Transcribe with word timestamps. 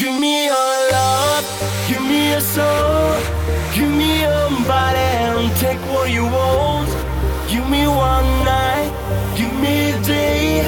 Give 0.00 0.18
me 0.18 0.46
your 0.46 0.90
love, 0.92 1.44
give 1.86 2.00
me 2.00 2.30
your 2.30 2.40
soul, 2.40 3.20
give 3.74 3.90
me 3.90 4.22
your 4.22 4.48
body 4.66 4.96
and 4.96 5.54
take 5.58 5.78
what 5.92 6.10
you 6.10 6.24
want. 6.24 6.88
Give 7.50 7.68
me 7.68 7.86
one 7.86 8.24
night, 8.42 8.90
give 9.36 9.52
me 9.60 9.90
a 9.90 10.00
day. 10.00 10.64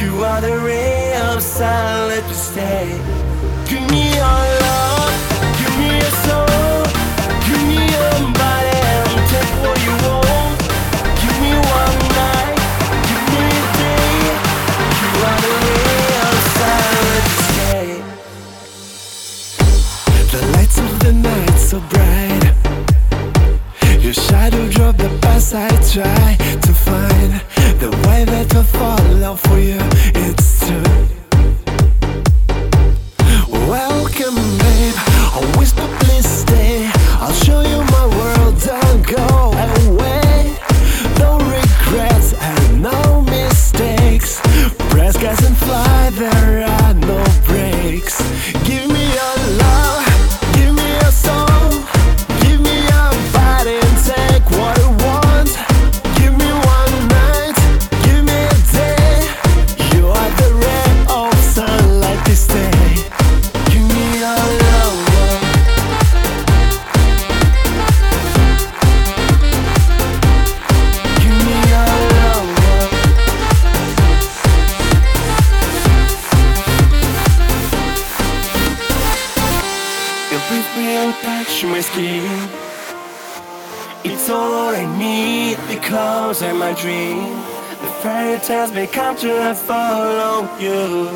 You 0.00 0.22
are 0.22 0.40
the 0.40 0.56
ray 0.60 1.16
of 1.16 1.42
sunlight 1.42 2.22
to 2.22 2.34
stay. 2.34 2.96
Give 3.68 3.90
me 3.90 4.14
your 4.14 4.59
drove 24.92 25.10
the 25.10 25.18
bus 25.18 25.54
I 25.54 25.68
try 25.92 26.36
to 26.36 26.72
find 26.72 27.32
the 27.80 27.90
way 28.06 28.24
that 28.24 28.52
will 28.54 28.62
follow 28.62 29.36
for 29.36 29.58
you. 29.58 29.78
It's 30.14 30.66
true. 30.66 31.19
My 81.68 81.80
skin. 81.80 82.48
It's 84.04 84.30
all 84.30 84.74
I 84.74 84.84
need 84.98 85.58
because 85.68 86.42
I'm 86.42 86.62
a 86.62 86.74
dream. 86.74 87.36
The 87.82 87.90
fairy 88.02 88.38
tales 88.40 88.70
become 88.70 89.16
true. 89.16 89.38
I 89.38 89.52
follow 89.54 90.48
you. 90.58 91.08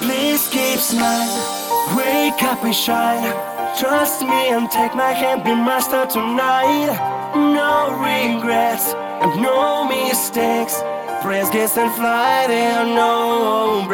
Please 0.00 0.48
keep 0.48 0.78
smiling, 0.78 1.96
wake 1.96 2.42
up 2.42 2.64
and 2.64 2.74
shine. 2.74 3.32
Trust 3.78 4.22
me 4.22 4.48
and 4.48 4.70
take 4.70 4.94
my 4.94 5.12
hand, 5.12 5.44
be 5.44 5.54
master 5.54 6.06
tonight. 6.06 6.96
No 7.34 7.92
regrets 8.00 8.94
and 8.94 9.42
no 9.42 9.84
mistakes. 9.84 10.80
Press 11.22 11.50
gas 11.50 11.76
and 11.76 11.92
fly, 11.92 12.46
there 12.48 12.78
are 12.78 12.86
no 12.86 13.86